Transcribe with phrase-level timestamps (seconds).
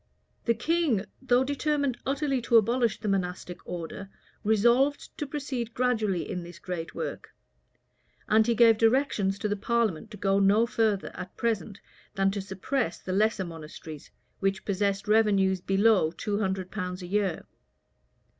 [0.45, 4.09] The king, though determined utterly to abolish the monastic order,
[4.43, 7.35] resolved to proceed gradually in this great work;
[8.27, 11.81] and he gave directions to the parliament to go no further, at present,
[12.15, 14.09] than to suppress the lesser monasteries,
[14.39, 17.45] which possessed revenues below two hundred pounds a year.